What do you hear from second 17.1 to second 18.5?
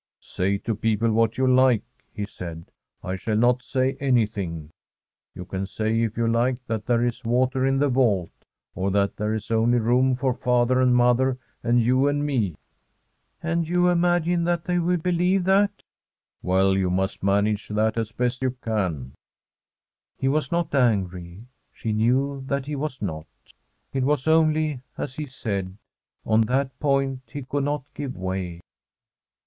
manage that as best